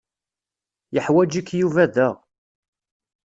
[0.93, 2.09] Yeḥwaǧ-ik Yuba da.